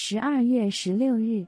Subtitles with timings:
[0.00, 1.44] 十二月十六日，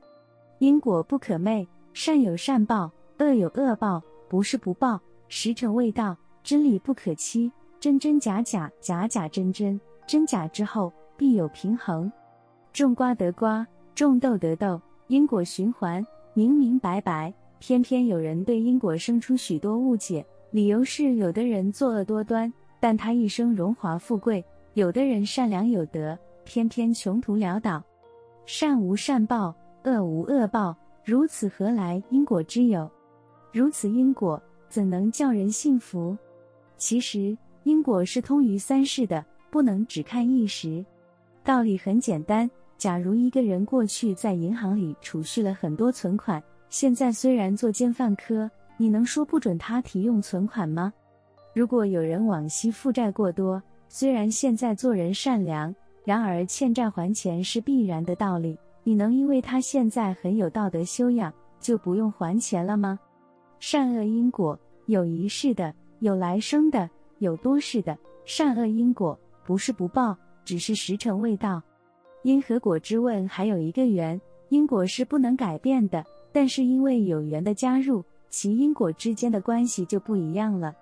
[0.59, 6.17] 因果不可昧，善有善报，恶有恶报，不是不报，时辰未到。
[6.43, 12.11] 真理不可欺，真真假假，假假真真，真假之后必有平衡。
[12.73, 16.05] 种瓜得瓜，种豆得豆，因果循环，
[16.35, 17.33] 明明白白。
[17.61, 24.43] 偏偏有人对因果生出许多误解，理由是有的人作恶多端，但他一生荣华富贵；
[24.75, 27.81] 有的人善良有德，偏偏穷途潦倒。
[28.47, 29.55] 善无善报，
[29.85, 32.91] 恶无恶报，如此何来因果之有？
[33.53, 36.17] 如此因果，怎能叫人信服？
[36.77, 40.85] 其实因果是通于三世的，不能只看一时。
[41.45, 50.93] 道理很简单，假如一个人过去在银行里储蓄了很多存款，现在虽然作奸犯科，你能说不准他提用存款吗？
[51.55, 55.75] 如果有人往昔负债过多，虽然现在做人善良，
[56.11, 62.99] 然而欠债还钱是必然的道理，你能因为他现在很有道德修养，就不用还钱了吗？
[63.61, 65.73] 善恶因果，有一世的。
[66.01, 71.63] 有来生的，有多世的，善恶因果不是不报，只是时辰未到。
[72.25, 80.75] 因和果之问还有一个缘，因果是不能改变的，但是因为有缘的加入，其因果之间的关系就不一样了。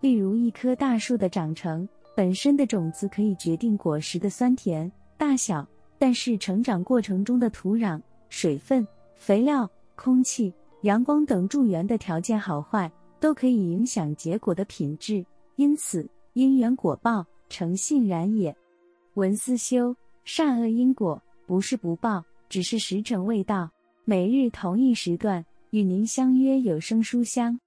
[0.00, 5.64] 例如一棵大树的长成，本身的种子可以决定果实的酸甜大小，
[5.98, 8.00] 但是成长过程中的土壤、
[8.30, 8.84] 水分、
[9.16, 10.50] 肥料、空气、
[10.80, 12.90] 阳光等助缘的条件好坏。
[13.18, 15.24] 都可以影响结果的品质，
[15.56, 18.54] 因此因缘果报诚信然也。
[19.14, 23.70] 文思修，善恶因果不是不报，只是时辰未到。
[24.04, 27.58] 每日同一时段与您相约有声书香。